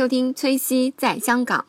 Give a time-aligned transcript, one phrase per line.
[0.00, 1.66] 收听崔西在香港。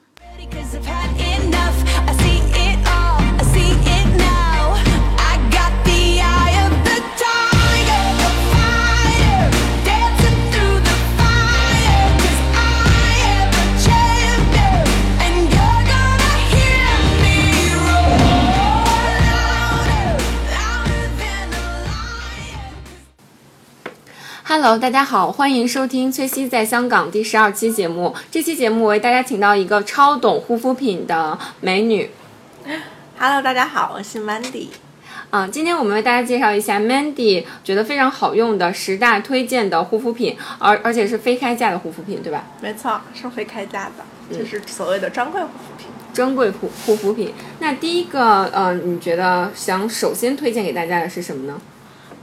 [24.53, 28.13] Hello，大家好，欢迎收听崔西在香港第十二期节目。
[28.29, 32.09] 这期节目为大家请到一个超懂护肤品的美女。
[33.17, 34.67] Hello，大家好，我是 Mandy。
[35.29, 42.43] 啊，今天我们为大家介绍一下 Mandy 觉得非常好用的十大推荐的护肤品，而而且是非开价的护肤品，对吧？
[42.59, 45.87] 没错，是会开价的，就是所谓的专柜护肤品。
[46.13, 47.33] 专柜护护肤品。
[47.59, 51.57] 那第一个，呃，你觉得想首先推荐给大家的是什么呢？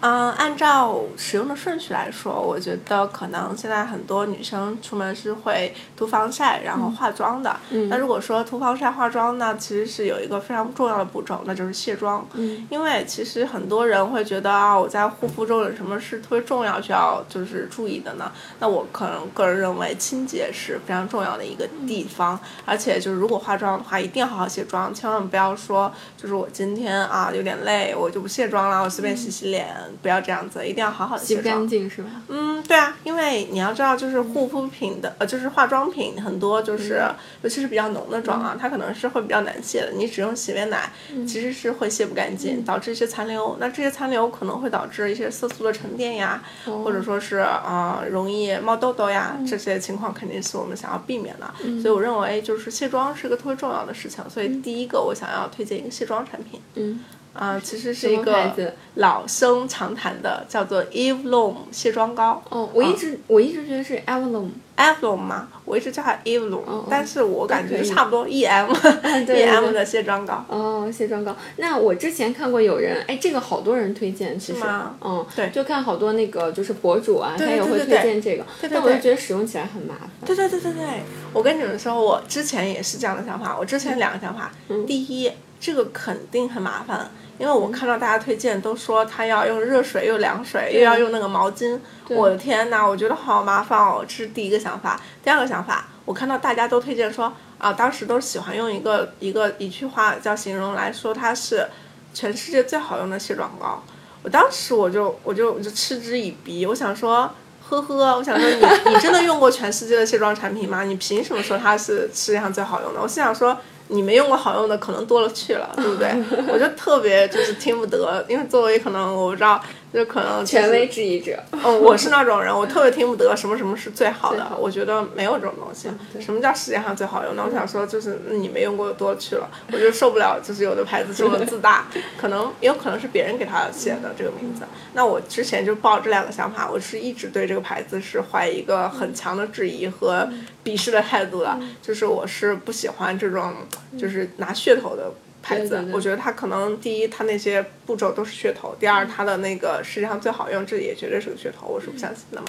[0.01, 7.55] 嗯，按照使用的顺序来说，我觉得可能现在很多女生出门是会涂防晒，然后化妆的。
[7.71, 12.27] 嗯那如果说涂防晒、化妆呢，其实是有一个非常重要的步骤，那就是卸妆。
[12.35, 18.31] 嗯因为其实很多人会觉得啊，我在护肤中有什么是特别重要需要就是注意的呢？
[18.61, 31.61] 那我可能个人认为清洁是非常重要的一个地方，而且就是如果化妆的话，一定要好好卸妆，千万不要说就是我今天啊有点累，我就不卸妆了，我随便洗洗脸，不要这样子，一定要好好的洗不卸妆。
[31.61, 32.11] 干净是吧？
[32.29, 37.03] 嗯，对啊，因为你要知道，就是护肤品的，呃，就是化妆品很多，就是、
[37.43, 39.93] 尤其是比较浓的妆啊，它可能是会比较难卸的。
[39.93, 40.93] 你只用洗面奶，
[41.27, 43.57] 其实是会卸不干净，导致一些残留。
[43.61, 51.49] 那这些残留可能会导致一些色素的沉淀呀，或者说是啊、呃容易冒痘痘呀，这些情况肯定是我们想要避免的。
[51.81, 54.23] 所以我认为，就是卸妆是个特别重要的事情。
[54.29, 56.61] 所以第一个，我想要推荐一个卸妆产品。
[56.75, 57.01] 嗯，
[57.39, 58.53] 啊、其实是一个
[58.95, 62.43] 老生常谈的，叫做 Eve Lom 卸妆膏。
[62.51, 64.49] 哦，我一直、我一直觉得是 Avalon。
[64.77, 68.69] Avalon 嘛，我一直叫它 Eve Lom，、哦但是我感觉差不多 EM
[69.03, 70.45] 对对 EM 的卸妆膏。
[70.49, 71.35] 哦，卸妆膏。
[71.57, 80.09] 那我之前看过有人，哎，这个好多人推荐，其实，吗嗯，对就看好多那个就是博主啊，他对也会推荐这个，对对但我就觉得使用起来很麻烦。
[80.25, 80.85] 对对对对对，
[81.33, 83.57] 我跟你们说，我之前也是这样的想法。
[83.59, 85.29] 我之前两个想法，嗯第一，
[85.61, 91.79] 这个肯定很麻烦，因为我看到大家推荐都说他要用热水又凉水，又要用那个毛巾。
[92.09, 95.01] 我的天呐，我觉得好麻烦哦，这是第一个想法。
[95.23, 101.67] 第二个想法，我看到大家都推荐说啊，当时都喜欢用一个一个一句话叫形容来说它是
[102.15, 103.83] 全世界最好用的卸妆膏。
[104.23, 107.31] 我当时我就我就我就嗤之以鼻，我想说。
[107.71, 110.85] 呵呵，我想说你你真的用过全世界的卸妆产品吗？
[110.85, 113.03] 你凭什么说它是世界上最好用的？
[113.03, 113.55] 我心想说
[113.89, 116.09] 你没用过好用的可能多了去了， 对不对？
[116.53, 119.61] 我就特别就是听不得，因为作为可能我不知道，
[119.93, 125.89] 就可能权威质疑者，嗯，我是那种人，我特别听不得什么什么是最好的，好我觉得没有这种东西。
[126.13, 127.43] 对什么叫世界上最好用的？
[127.43, 131.87] 我想说，就是你没用过多了去了，我就受不了，就是有的牌子这么自大，
[132.19, 134.63] 可能也有可能是别人给他写的这个名字。
[134.95, 140.29] 那我之前就抱这两个想法，我是一直对这个牌子是怀一个很强的质疑和
[140.65, 143.55] 鄙视的态度的，就是我是不喜欢这种
[143.99, 145.13] 就是拿噱头的。
[145.41, 152.47] 牌子我觉得它可能第一，它那些步骤都是噱头；第二，它的那个世界上最好用，这也绝对是个噱头，我是不相信的嘛。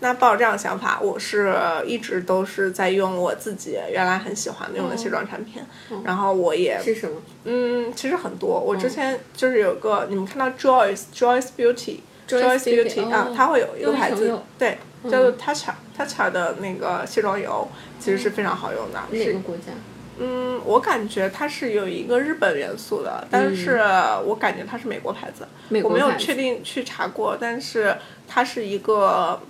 [0.00, 1.54] 那抱着这样的想法，我是
[1.86, 5.62] 一直都是在用我自己原来很喜欢的用的卸妆产品，
[6.04, 7.20] 然后我也是什么？
[7.44, 8.58] 嗯，其实很多。
[8.58, 17.68] 我之前就是有个，你们看到 Joyce Joyce Beauty Joyce Beauty，Beauty 啊哦，它会有一个牌子对，叫做 Tatcha Tatcha 的那个卸妆油，
[17.98, 19.72] 其实是非常好用的，是哪个国家？
[20.16, 23.82] 嗯，我感觉它是有一个日本元素的，但是
[24.24, 27.96] 我感觉它是美国牌子，美国牌子我没有确定去查过，但是
[28.28, 29.40] 它是一个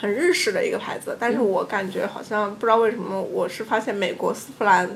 [0.00, 4.88] 很日式的一个牌子，但嗯是我感觉好像不知道为什么，我是发现美国丝芙兰。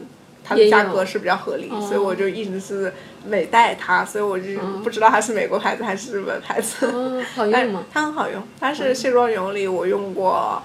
[0.44, 2.92] 它的价格是比较合理，所以我就一直是
[3.24, 6.84] 美带它，所以我就不知道它是美国牌子还是日本牌子。
[6.86, 7.84] 哦，好用吗？
[7.94, 10.60] 它很好用，它是卸妆油里我用过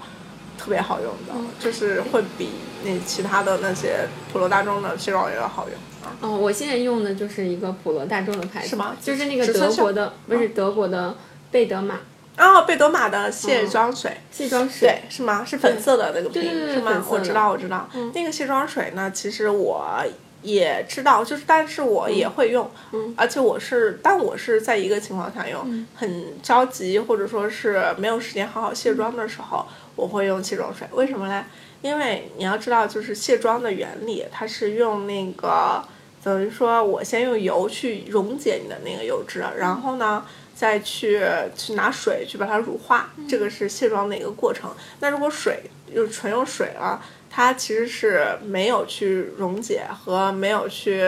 [0.58, 2.50] 特别好用的，就是会比
[2.84, 5.78] 那其他的那些普罗大众的卸妆油要好用
[6.24, 6.32] 嗯。
[6.32, 11.16] 哦，我现在用的就是一个普罗大众的牌子，是吗就是那个德国的，不是德国的
[11.52, 12.00] 贝德玛
[12.38, 14.88] 哦，贝德玛的卸妆水，卸妆水。
[14.88, 15.44] 对，是吗？
[15.44, 17.90] 是粉色的那个瓶是吗我知道，我知道。
[18.14, 20.04] 那个卸妆水呢，其实我
[20.44, 22.70] 也知道，就是但是我也会用，
[23.16, 30.88] 而且我是，但我是在一个情况下用，很着急或者说是没有时间好好卸妆的时候，我会用卸妆水。
[30.92, 31.44] 为什么嘞？
[31.82, 35.84] 因为你要知道，就是卸妆的原理，它是用那个。
[36.24, 40.26] 等于说，我先用油去溶解你的那个油脂，然后呢，
[40.58, 41.22] 再去
[41.56, 44.72] 去拿水去把它乳化，这个是卸妆的一个过程。
[45.02, 47.00] 那如果水就是纯用水了，
[47.30, 51.08] 它其实是没有去溶解和没有去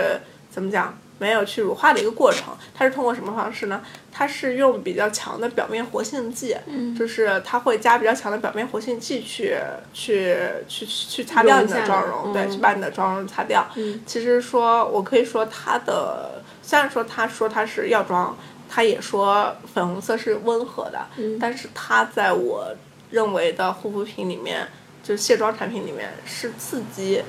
[0.51, 2.55] 怎么讲，没有去乳化的一个过程。
[2.75, 3.81] 它是通过什么方式呢？
[4.11, 9.57] 它是用比较强的表面活性剂，嗯就是它会加比较强的表面活性剂去
[9.93, 10.37] 去
[10.67, 13.65] 去去擦掉你的妆容，对，嗯去把你的妆容擦掉。
[13.75, 18.37] 嗯其实说，我可以说它的，虽然说他说它是药妆，
[18.69, 22.67] 他也说粉红色是温和的，嗯但是它在我
[23.09, 24.67] 认为的护肤品里面，
[25.03, 27.23] 就是卸妆产品里面是刺激哦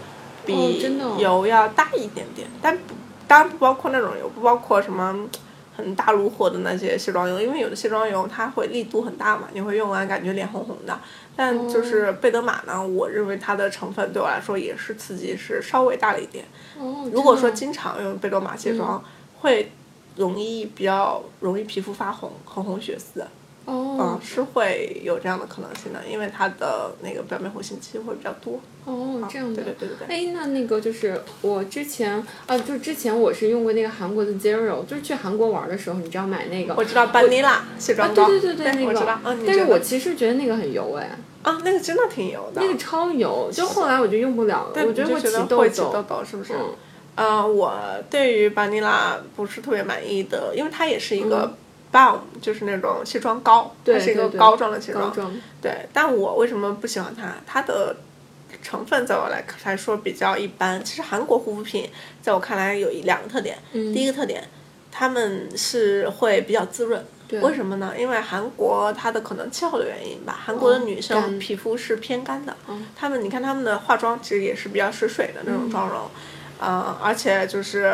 [0.45, 0.83] 比
[1.19, 2.95] 油要大一点点，但不
[3.27, 5.29] 当然不包括那种油，不包括什么。
[5.77, 11.01] 很大炉火的那些卸妆油，因为有的卸妆油它会力度很大嘛，你会用完感觉脸红红的。
[11.35, 16.45] 但哦就是贝德玛呢，我认为它的成分对我来说也是刺激是稍微大了一点。
[16.79, 19.05] 哦，如果说经常用贝德玛卸嗯妆，
[19.41, 19.73] 会
[20.17, 23.23] 容易比较容易皮肤发红、红红血丝，
[23.65, 23.97] 哦。
[24.03, 28.59] 嗯，是会有这样的可能性的，因为它的那个表面活性剂会比较多。
[28.87, 30.17] 哦这样的，对对对对对。
[30.29, 32.15] 哎，那那个就是我之前
[32.47, 38.87] 啊，就之前我是用过那个韩国的 Zero，就是去韩国玩的时候，你知道买那个，我知道班尼拉卸啊，妆膏，对对对那个。
[38.87, 45.93] 我知道，嗯，你但是我其实觉得那个很油哎，啊，那个真的挺油的，那个超油，就后来我就用不了了，对，我觉得会起痘起痘。
[45.93, 46.03] 痘。
[46.05, 46.55] 痘，是不是？
[46.55, 46.75] 嗯
[47.17, 47.75] 呃，我
[48.09, 51.55] 对于班尼拉不是特别满意的，因为它也是一个
[51.93, 55.13] balm，、就是那种卸妆膏，它是一个膏状的卸妆。
[55.61, 57.35] 对，但我为什么不喜欢它？
[57.47, 57.97] 它的
[58.63, 60.83] 成分在我来来说比较一般。
[60.85, 61.91] 其实韩国护肤品
[62.23, 63.93] 在我看来有一两个特点，嗯。
[63.93, 64.49] 第一个特点，
[64.91, 67.05] 他们是会比较滋润。
[67.43, 67.95] 为什么呢？
[67.97, 76.11] 因为韩国它的可能气候的原因吧，韩国的女生皮肤是偏干的，嗯她们你看她们的化妆其实也是比较水水的那种妆容，
[76.61, 77.93] 呃，而且就是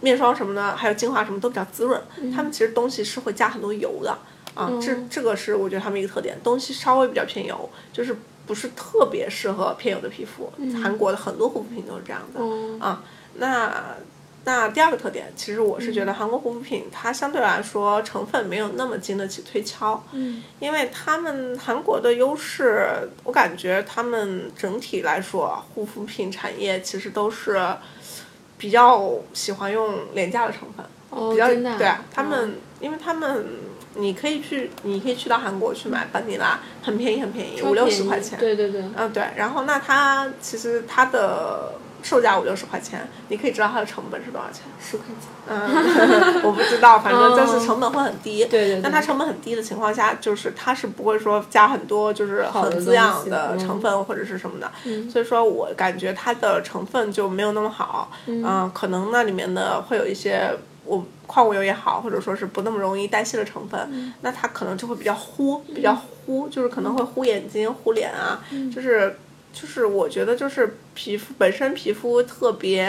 [0.00, 2.00] 面霜什么的，还有精华什么都比较滋润。
[2.34, 4.18] 他们其实东西是会加很多油的，
[4.54, 10.52] 啊、这这个是我觉得他们一个特点，东西稍微比较偏油，就是不是特别适合偏油的皮肤。
[10.82, 13.02] 韩国的很多护肤品都是这样的，哦啊，
[13.36, 13.72] 那
[14.44, 27.58] 那第二个特点，其实我是觉得韩国护肤品它相对来说成分没有那么经得起推敲，嗯，因为他们韩国的优势，我感觉他们整体来说护肤品产业其实都是
[28.58, 31.78] 比较喜欢用廉价的成分，哦，比较真的啊。
[31.78, 33.46] 对啊，他哦们因为他们。
[33.96, 38.36] 你可以去，你可以去到韩国去买班尼拉，很便宜，很便宜，五六十块钱。
[38.40, 44.62] 对对对，嗯，对，然后那它其实它的售价五六十块钱，你可以知道它的成本是多少钱。
[44.78, 48.44] 十块钱，嗯， 我不知道，反正就是成本会很低。
[48.44, 54.70] 对对对那它成本很低的情况下，就是它是不会说加很多就是很滋养的嗯成分或者是什么的。
[54.84, 58.10] 嗯所以说我感觉它的成分就没有那么好。
[58.26, 60.50] 嗯、可能那里面的会有一些
[60.84, 69.18] 我矿物油也好，或者说是不那么容易代谢的成分，嗯那它可能就会比较糊，比较糊，就是可能会糊眼睛、糊脸啊，嗯就是
[69.54, 72.84] 就是我觉得就是皮肤本身皮肤特别，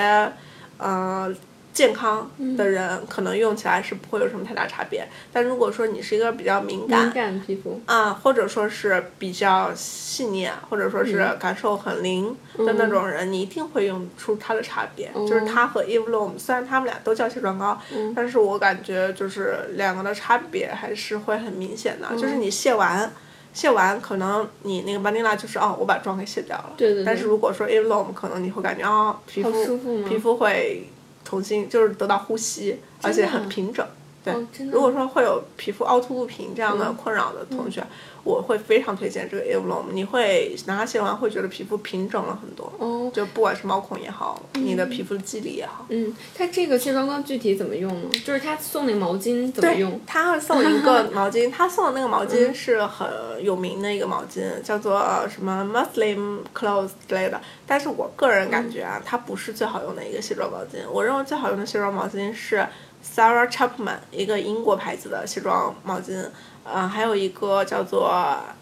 [0.80, 1.34] 呃。
[1.76, 15.12] 健康嗯的人可能用起来是不会有什么太大差别，但如果说你是一个比较敏感敏感皮肤，啊，或者说是比较细腻，啊或者说是感受很灵的那种人，你一定会用出它的差别。
[15.28, 17.78] 就是它和 Eve Lom，虽然他们俩都叫卸妆膏，
[18.16, 22.08] 但是我感觉就是两个的差别还是会很明显的。
[22.16, 23.12] 就是你卸完。
[23.56, 26.74] 卸完可能你那个 vanilla 就是哦，我把妆给卸掉了。
[26.78, 27.06] 对对对。
[27.06, 30.88] 但是如果说 Eve Lom，可能你会感觉哦，皮肤皮肤会
[31.24, 33.84] 重新就是得到呼吸，而且很平整。
[34.24, 34.34] 对，
[34.72, 37.82] 如果说会有皮肤凹凸不平这样的困扰的同学，
[38.26, 42.74] 我会非常推荐这个 Eve Lom，你会拿它卸完会觉得皮肤平整了很多。
[42.80, 45.86] 哦，就不管是毛孔也好，你的皮肤的肌理也好。
[45.90, 48.10] 嗯，它这个卸妆膏具体怎么用呢？
[48.26, 53.08] 就是它送那个毛巾怎么用？，它会送一个 毛巾，它送的那个毛巾是很
[53.42, 57.40] 有名的一个毛巾，叫做什么 Muslim Clothes 之类的。
[57.68, 60.90] 但是我个人感觉啊，它不是最好用的一个卸妆毛巾。
[60.92, 62.66] 我认为最好用的卸妆毛巾是
[63.04, 66.26] Sarah Chapman 一个英国牌子的卸妆毛巾，
[66.66, 68.14] 呃，还有一个叫做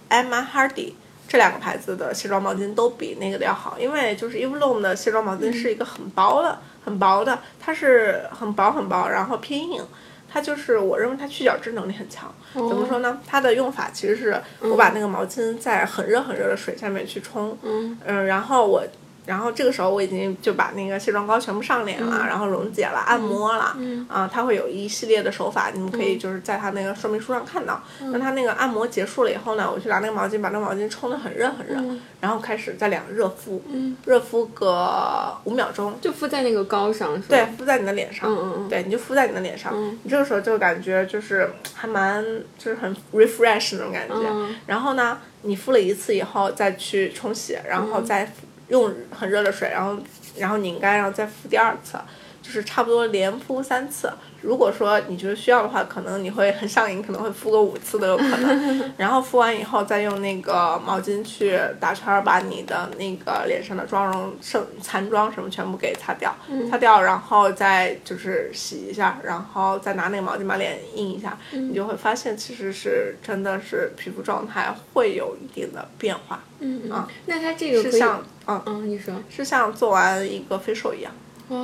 [0.09, 0.93] Emma Hardy。
[1.25, 9.83] 这两个牌子的卸妆毛巾都比那个的要好，因为就是 Eve Lom 的卸妆毛巾是一个很薄的、很薄的，它是很薄很薄，然后偏硬。
[10.29, 12.31] 它就是我认为它去角质能力很强。
[12.53, 13.19] 怎么说呢？
[13.25, 18.83] 它的用法其实是我把那个毛巾在很热很热的水下面去冲，嗯然后我。
[19.25, 24.05] 然后这个时候我已经就把那个卸妆膏全部上脸了，然后溶解了、按摩了，嗯。
[24.09, 27.81] 啊，它会有一系列的手法，你们可以就是在它那个说明书上看到。
[27.99, 31.75] 那它那个按摩结束了以后呢，我去拿那个毛巾把那个毛巾冲得很热很热，
[32.19, 33.95] 然后开始在脸上热敷，嗯。
[34.05, 37.27] 热敷个五秒钟，就敷在那个膏上是吧？
[37.29, 39.97] 对，敷在你的脸上，嗯对，你就敷在你的脸上，嗯。
[40.03, 42.23] 你这个时候就感觉就是还蛮
[42.57, 44.15] 就是很 refresh 那种感觉。
[44.15, 44.55] 嗯。
[44.67, 48.31] 然后呢，你敷了一次以后再去冲洗，然后再、
[48.67, 49.97] 用很热的水，然后
[50.37, 51.97] 然后拧干，然后再敷第二次，
[52.41, 54.11] 就是差不多连敷三次。
[54.41, 58.91] 如果说你觉得需要的话，可能你会很上瘾，可能会敷个五次都有可能。
[58.97, 66.35] 然后敷完以后，再用那个毛巾去打圈儿，把你的那个脸上的妆容剩残妆什么全部给擦掉，
[66.69, 81.11] 擦掉，然后再就是洗一下，然后再拿那个毛巾把脸印一下，你就会发现其实是真的是皮肤状态会有一定的变化，嗯啊嗯，那它这个是像嗯嗯，你说，是像做完一个 facial 一样。
[81.49, 81.57] 哇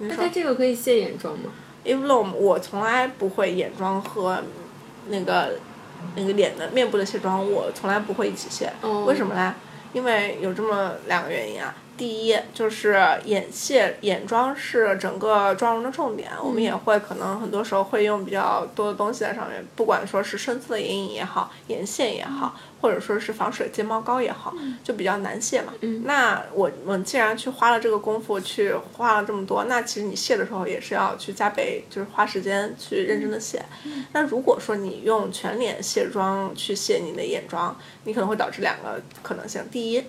[0.00, 1.50] 嗯，那它这个可以卸眼妆吗
[1.84, 4.42] ？e v l o m 我从来不会眼妆和
[5.08, 5.52] 那个
[6.16, 8.72] 那个脸的面部的卸妆，我从来不会一起卸。
[8.82, 9.54] 哦为什么呢？
[9.92, 11.74] 因为有这么两个原因啊。
[12.00, 25.74] 第一就是眼卸眼妆是整个妆容的重点，我们也会可能很多时候会用比较多的东西在上面，不管说是深色的眼影也好，眼线也好，或者说是防水睫毛膏也好，就比较难卸嘛。
[26.04, 33.62] 那我我既然去花了这个功夫，去花了这么多，那其实你卸的时候也是要去加倍，就是花时间去认真的卸。
[34.14, 40.02] 那如果说你用全脸卸妆去卸你的眼妆，你可能会导致两个可能性：第一，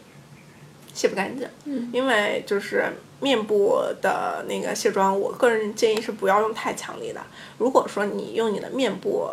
[0.93, 1.47] 卸不干净，
[1.93, 2.85] 因为就是
[3.19, 7.21] 面部的那个卸妆，我个人建议是不要用太强力的。
[7.57, 9.29] 如果说你用你的面部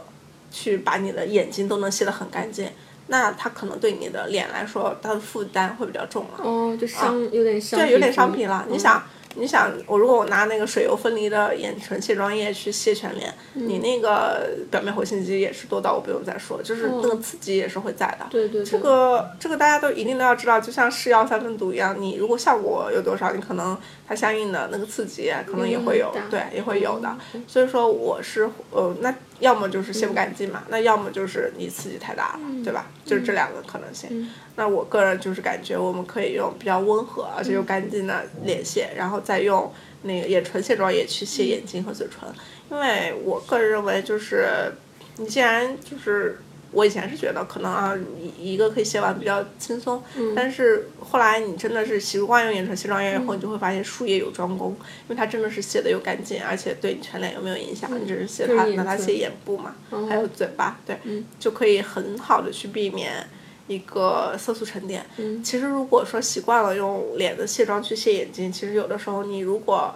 [0.50, 2.70] 去把你的眼睛都能卸得很干净，
[3.08, 6.44] 那它可能对你的脸来说，它的负担会比较重了。
[6.44, 8.64] 哦，就伤、有点伤，啊对，有点伤皮了。
[8.68, 9.02] 嗯你想，
[9.38, 18.24] 你想，我如果我拿那个水油分离的眼唇卸妆液去卸全脸，嗯你那个表面活性剂也是多到我不用再说，就是那个刺激也是会在的。
[18.24, 23.76] 哦对对对这个这个大家都一定都要知道，就像是药三分毒一样，你如果效果有多少，你可能
[24.06, 27.44] 它相应的那个刺激可能也会有对，也会有的嗯。
[27.46, 32.86] 所以说我是呃，那要么就是卸不干净嘛，那要么就是你刺激太大了，对吧？
[33.04, 34.30] 就是这两个可能性。
[34.56, 42.28] 那我个人就是感觉我们可以用比较温和而且又干净的脸卸，然后再用那个眼唇卸妆液去卸眼睛和嘴唇，
[42.70, 44.72] 因为我个人认为就是
[45.16, 46.38] 你既然就是。
[46.70, 50.02] 我以前是觉得可能啊，一一个可以卸完比较轻松，
[50.36, 59.74] 但是后来你真的是习惯用眼唇卸妆液以后，你就会发现术业有专攻，因为它真的是卸的又干净，而且对你全脸有没有影响，你只是卸它拿它卸眼部嘛，
[60.08, 63.26] 还有嘴巴，对，嗯就可以很好的去避免
[63.66, 65.04] 一个色素沉淀。
[65.16, 69.94] 嗯其实如果说习惯了用脸的卸妆去卸眼睛，其实有的时候你如果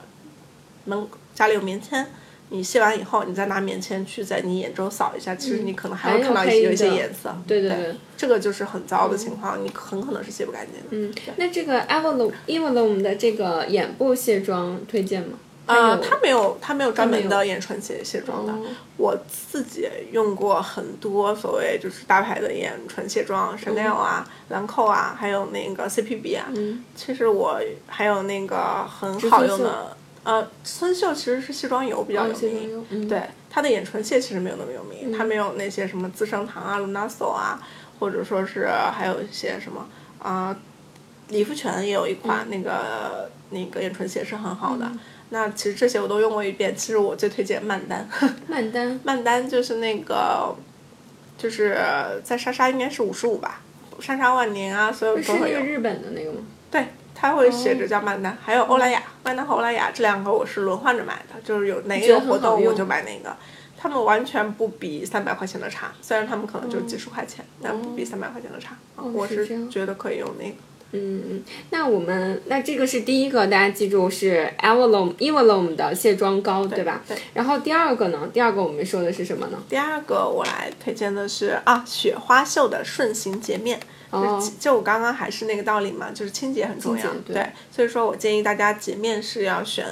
[0.86, 2.06] 能家里有棉签。
[2.52, 7.34] 你卸完以后，你再拿棉签去在你眼周扫一下，其实你可能还会看到一些有一些颜色。
[7.46, 10.86] 对对对对这个就是很糟的情况，你很可能是卸不干净的。
[10.90, 15.38] 嗯，那这个 Evolum Evolum 的这个眼部卸妆推荐吗？
[15.64, 18.52] 呃，有它没有，它没有专门的眼唇卸卸妆的。
[18.52, 18.58] 哦
[18.98, 26.46] 我自己用过很多所谓就是大牌的眼唇卸妆，Chanel 啊、兰蔻啊，还有那个 CPB 啊。
[26.54, 33.08] 嗯其实我还有那个很好用的，呃，村秀其实是卸妆油比较有名。
[33.08, 37.60] 对，它的眼唇卸其实没有那么有名，它没有那些什么资生堂啊、Lunaso 啊，
[37.98, 39.88] 或者说是还有一些什么
[40.20, 40.56] 啊、
[41.28, 44.90] 理肤泉也有一款、那个那个眼唇卸是很好的。
[45.30, 48.08] 那其实这些我都用过一遍，其实我最推荐曼丹。
[48.46, 50.54] 曼丹曼丹就是那个，
[51.36, 51.76] 就是
[52.22, 53.62] 在莎莎应该是五十五吧，
[53.98, 55.58] 莎莎万宁啊，所有都会有。
[55.58, 56.38] 那个日本的那个吗？
[57.22, 63.34] 对，它会写着叫曼丹，还有欧莱雅，曼丹和欧莱雅这两个我是轮换着买的，就是有哪个活动我就买哪个。
[63.78, 68.76] 他们完全不比三百块钱的差，虽然他们可能就几十块钱，但不比三百块钱的差。
[68.96, 70.54] 啊我是觉得可以用那个。
[70.94, 77.02] 嗯，嗯，那我们那这个是第一个，大家记住是 Evolum Evolum 的卸妆膏，对吧？
[77.08, 78.28] 对然后第二个呢？
[78.32, 79.58] 第二个我们说的是什么呢？
[79.68, 83.80] 第二个我来推荐的是啊，雪花秀的顺行洁面。
[84.12, 87.10] 哦就就我刚刚还是那个道理嘛，就是清洁很重要。
[87.26, 89.86] 对所以说我建议大家洁面是要选，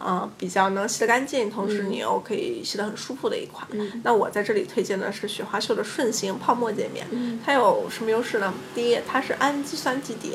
[0.00, 3.66] 嗯、比较能洗得干净，同时你又可以洗得很舒服的一款。
[4.04, 7.04] 那我在这里推荐的是雪花秀的顺行泡沫洁面，
[7.44, 8.54] 它有什么优势呢？
[8.76, 10.34] 第一，它是氨基酸基底，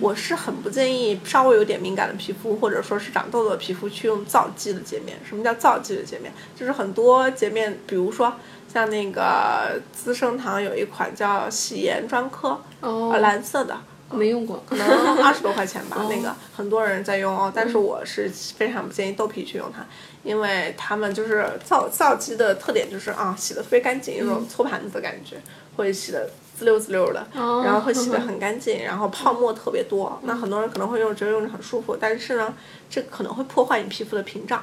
[0.00, 5.18] 我是很不建议稍微有点敏感的皮肤或者说是长痘痘的皮肤去用皂基的洁面。
[5.28, 6.32] 什么叫皂基的洁面？
[6.58, 8.34] 就是很多洁面，比如说。
[8.72, 13.76] 像那个资生堂有一款叫洗颜专科，哦呃，蓝色的，
[14.10, 14.86] 没用过，可能
[15.22, 19.84] 二十多块钱吧，那个很多人在用哦，但是我是非常不建议豆皮去用它，
[20.22, 25.36] 因为他们就是皂皂基的特点就是啊，洗的特别干净，有种搓盘子的感觉，
[25.76, 30.18] 会洗的滋溜滋溜的，哦然后会洗的 很干净，然后泡沫特别多。
[30.22, 32.54] 那很多人可能会用，觉得用着很舒服，但是呢，
[32.88, 34.62] 这可能会破坏你皮肤的屏障。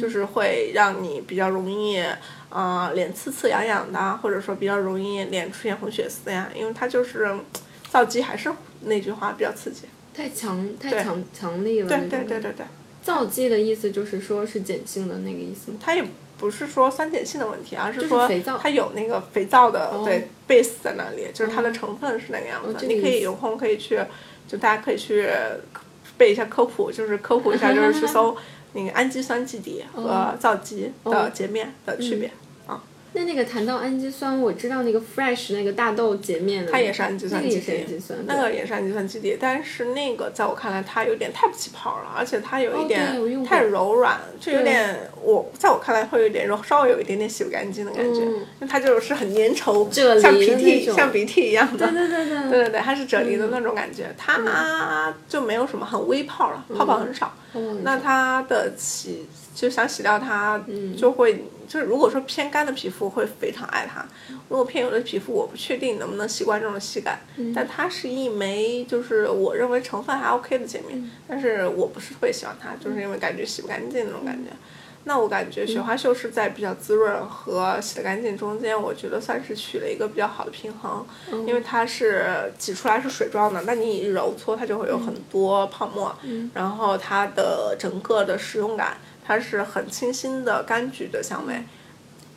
[0.00, 2.02] 就是会让你比较容易，
[2.50, 7.34] 呃，脸刺刺痒痒的，或者说比较容易脸出现红血丝呀，因为它就是
[7.90, 8.50] 皂基还是
[8.82, 9.82] 那句话比较刺激，
[10.14, 12.08] 太强太对强强力了对。
[12.08, 12.66] 对对对对，
[13.02, 15.78] 皂基的意思就是说是碱性的那个意思吗？
[15.80, 16.04] 它也
[16.38, 18.28] 不是说酸碱性的问题，而是说
[18.60, 22.70] 它有那个肥皂的、哦对 base 在那里，就是它的成分是那个样子。
[22.70, 23.98] 哦这个你可以有空可以去，
[24.46, 25.28] 就大家可以去
[26.18, 28.36] 背一下科普，就是科普一下， 就是去搜
[28.76, 32.30] 那个氨基酸基底和皂基的洁面的区别。
[33.16, 37.82] 那那个谈到氨基酸，我知道那个 Fresh 那个大豆洁面的，它也是氨基酸基底
[38.26, 51.86] 那个也是氨基酸基底，但是那个在我看来，它有点太不起泡了，而且它有一哦点太柔软，就有点我在我看来会有点柔，稍微有一点点洗不干净的感觉，嗯因为它就是很粘稠，像鼻涕像鼻涕一样的。
[51.90, 57.32] 对对对对对对对，它是啫喱的那种感觉，它就没有什么很微泡了，泡泡很少。
[57.54, 64.04] 嗯那它的洗就想洗掉它，嗯就会就是如果说偏干的皮肤会非常爱它，
[64.48, 67.52] 如果偏油的皮肤我不确定能不能习惯这种细感，嗯。
[67.54, 71.10] 但它是一枚就是我认为成分还 OK 的洁面，嗯。
[71.28, 74.50] 但是我不是特别喜欢它，就是因为感觉洗不干净那种感觉。
[75.08, 81.06] 那我感觉雪花秀是在比较滋润和洗得干净中间，我觉得算是取了一个比较好的平衡，
[81.46, 86.12] 因为它是挤出来是水状的，那你一揉搓它就会有很多泡沫，
[86.52, 91.62] 然后它的整个的使用感，它是很清新的柑橘的香味。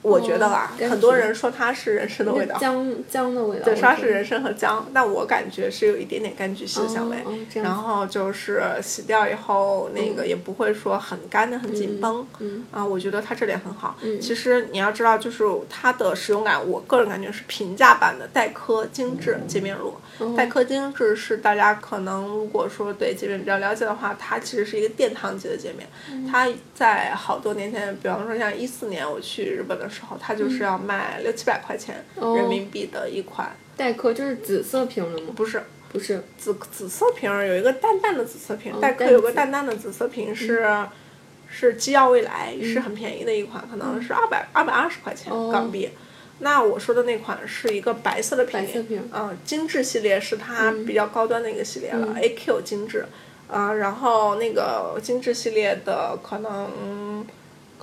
[0.01, 7.18] 我觉得啊，柑橘很多人说它是人参的味道，姜姜的味道，对，说它是人参和姜，但我感觉是有一点点柑橘系的香味。
[7.56, 12.25] 然后就是洗掉以后，那个也不会说很干的很紧绷。
[12.39, 13.98] 嗯啊，我觉得它这点很好。
[14.22, 19.89] 其实你要知道，就是它的使用感，我个人感觉是平价版的黛珂精致洁面乳。
[19.89, 25.88] 哦黛珂精致是大家可能如果说对洁面比较了解的话，它其实是一个殿堂级的洁面。
[26.12, 32.35] 嗯它在好多年前，比方说像一四年我去日本的时候，它就是要卖六七百块钱哦。
[32.35, 35.33] 人民币的一款，黛珂就是紫色瓶的吗？
[35.35, 35.64] 不是。
[35.92, 40.64] 不是，紫紫色瓶儿有一个淡淡的紫色瓶，哦黛珂有个淡淡淡的紫色瓶是、
[41.50, 45.50] 是基药未来，是很便宜的一款，可能是二百二百二十块钱哦。
[45.51, 45.90] 港币。
[46.42, 49.09] 那我说的那款是一个白色的瓶，白色瓶。
[49.11, 53.07] 嗯，精致系列是它比较高端的一个系列了、a q 精致，
[53.48, 57.25] 啊、然后那个精致系列的可能。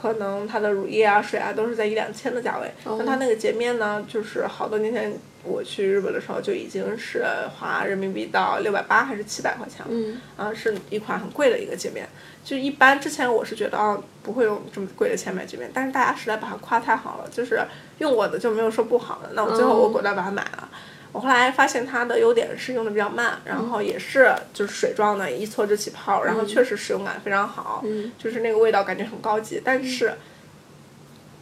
[0.00, 7.24] 可能它的乳液啊、水啊都是在一两千的价位，那它那个洁面呢，就是好多年前我去日本的时候就已经是
[7.58, 12.06] 花人民币到六百八还是七百块钱了，嗯啊，是一款很贵的一个洁面。
[12.44, 17.60] 就一般之前我是觉得啊不会用这么贵的钱买洁面，但是大家实在把它夸太好了，就是
[17.98, 20.68] 用过的就没有说不好的，那我最后我嗯果断把它买了。
[21.16, 28.12] 我后来发现它的优点是用的比较慢，然后也是就是水状的，一搓就起泡，然后确实使用感非常好，嗯。
[28.18, 29.58] 就是那个味道感觉很高级。
[29.64, 30.12] 但是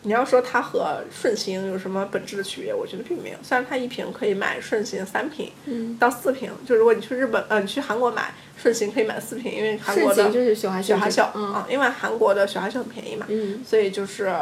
[0.03, 3.39] 你要说它和顺行有什么本质的区别，我觉得并没有。
[3.43, 13.61] 虽然它一瓶可以买顺行三瓶嗯，到四瓶，就如果你去日本，呃，你去韩国买顺行可以买四瓶，因为韩国的雪花秀雪花秀，嗯啊，因为韩国的雪花秀很便宜嘛，嗯。
[13.67, 14.33] 所以就是，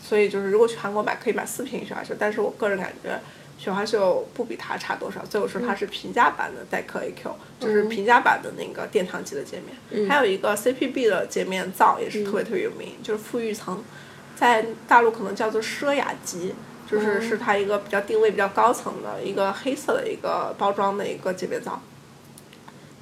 [0.00, 3.18] 所以就是如果去韩国买可以买四瓶雪花秀，但是我个人感觉
[3.58, 10.08] 雪花秀不比它差多少，所以我说它是平价版的黛珂 AQ，、就是平价版的那个殿堂级的洁面。
[10.08, 13.82] 还有一个 CPB 的洁面皂也是特别特别有名，就是馥郁层，
[14.34, 16.54] 在大陆可能叫做奢雅级。
[16.88, 21.82] 就是是它一个比较定位比较高层的一个黑色的一个包装的一个洁面皂，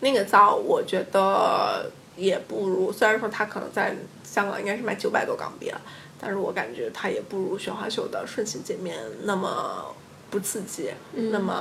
[0.01, 5.79] 那个皂我觉得也不如，虽然说它可能在香港应该是卖九百多港币了，
[6.19, 9.95] 但是我感觉它也不如雪花秀的顺形洁面那么
[10.35, 10.91] 不刺激，
[11.31, 11.55] 那么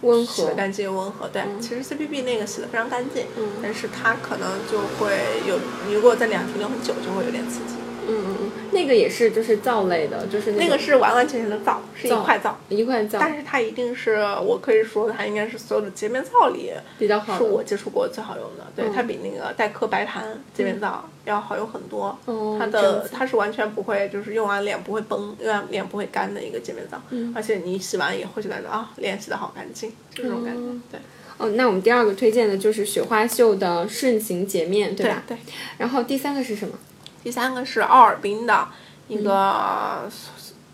[0.00, 1.28] 温和洗的，干净温和。
[1.28, 3.26] 对，其实 CPB 那个洗的非常干净，
[3.62, 5.56] 但是它可能就会有，
[5.86, 7.76] 你如果在脸上停留很久，就会有点刺激。
[8.08, 12.58] 嗯嗯嗯，那个也是就是皂类的，就是那个是完完全全的皂，是一块皂。
[12.68, 22.16] 一块皂，但是它一定是我可以说，它应该是所有的洁面皂里比较好，是我接触过最好用的，对、它比那个黛珂白檀洁面皂要好用很多。
[22.24, 30.60] 哦它的它是完全不会，就是用完脸不会崩，用完脸不会干的一个洁面皂，嗯而且你洗完以后就感觉啊，脸洗的好干净，就这种感觉。
[30.90, 31.00] 对
[31.38, 35.22] 哦，那我们第二个推荐的就是雪花秀的顺行洁面，对吧？
[35.26, 35.36] 对。
[35.78, 36.74] 然后第三个是什么？
[37.22, 38.68] 第三个是奥尔滨的
[39.08, 40.10] 一个，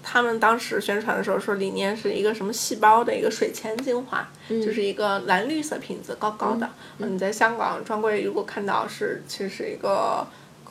[0.03, 6.69] 他们当时宣传的时候说里面是一个什么细胞的一个水前精华，就是一个蓝绿色瓶子，高高的。
[6.99, 10.27] 嗯，你在香港专柜如果看到是，其实是一个。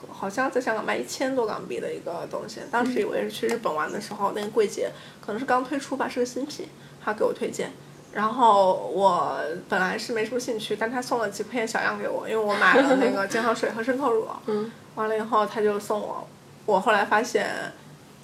[0.09, 6.67] 好像在香港卖一千多港币的一个东西，当时以为是去日本玩的时候，那个柜姐可能是刚推出吧，是个新品，
[7.03, 7.71] 她给我推荐。
[8.13, 14.27] 然后我本来是没什么兴趣，但她送了几片小样给我，因为我买了那个健康水和渗透乳。
[14.45, 14.71] 嗯。
[14.97, 16.27] 完了以后，他就送我。
[16.65, 17.47] 我后来发现，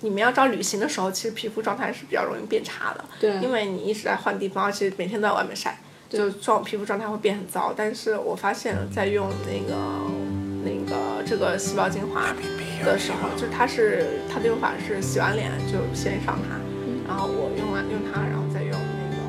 [0.01, 5.77] 你们要知道，旅行的时候其实皮肤状态是比较容易变差的，对因为你一直在换地方，而且每天都在外面晒。
[6.09, 7.73] 就状皮肤状态会变很糟。
[7.75, 9.73] 但是我发现，在用那个
[10.63, 12.27] 那个这个细胞精华
[12.83, 16.59] 的时候，就是它是它的用法是洗完脸就先上它，
[17.07, 19.21] 然后我用完用它，然后再用那个。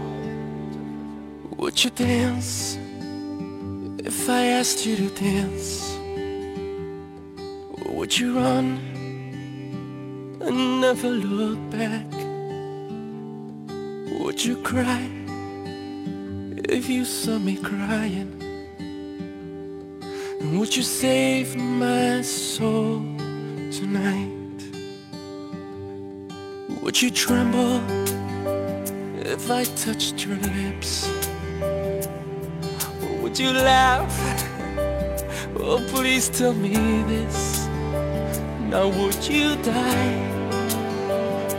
[1.57, 2.77] Would you dance
[3.99, 5.94] if I asked you to dance?
[7.95, 8.81] Would you run
[10.41, 12.11] and never look back?
[14.19, 15.09] Would you cry
[16.69, 18.33] if you saw me crying?
[20.41, 22.99] And would you save my soul
[23.71, 24.61] tonight?
[26.83, 27.81] Would you tremble
[29.25, 31.09] if I touched your lips?
[33.03, 34.13] Or would you laugh?
[35.57, 37.64] Oh, please tell me this.
[38.75, 40.17] Now, would you die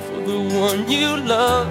[0.06, 1.70] for the one you love?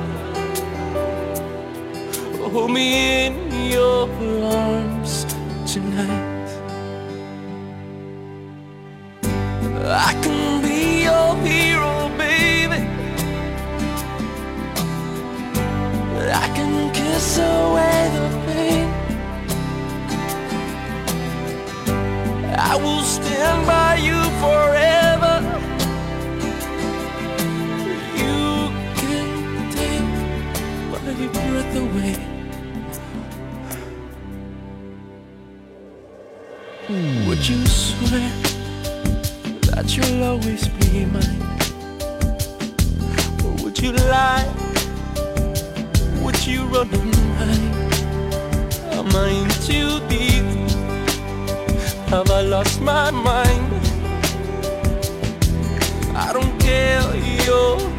[2.51, 3.35] Hold me in
[3.71, 4.09] your
[4.43, 5.27] arms
[5.71, 6.49] tonight.
[9.85, 12.81] I can be your hero, baby.
[16.45, 18.89] I can kiss away the pain.
[22.57, 24.74] I will stand by you forever.
[40.35, 41.43] Always be mine?
[43.45, 44.51] Or would you lie?
[46.23, 47.75] Would you run and hide?
[48.99, 50.47] Am I in too deep?
[52.11, 53.71] Have I lost my mind?
[56.17, 57.05] I don't care,
[57.47, 57.94] you're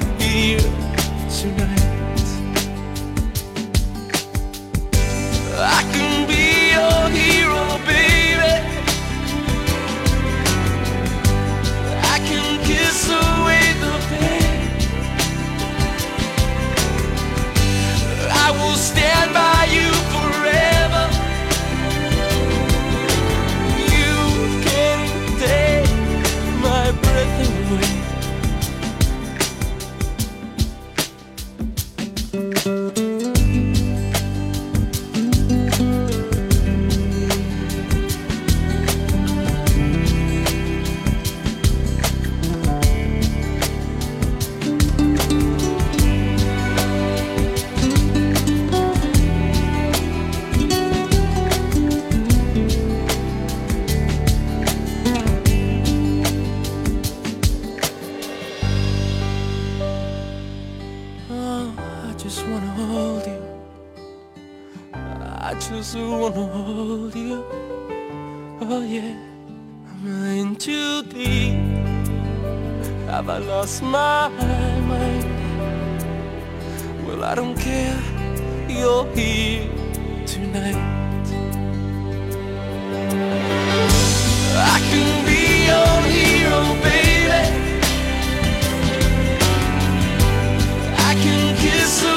[62.17, 63.41] just wanna hold you.
[64.93, 67.43] I just wanna hold you.
[68.61, 69.15] Oh yeah,
[69.89, 71.55] I'm in too deep.
[73.07, 75.25] Have I lost my mind?
[77.05, 77.99] Well, I don't care.
[78.67, 79.69] You're here
[80.25, 80.77] tonight.
[84.55, 86.04] I can be your
[91.65, 92.14] kiss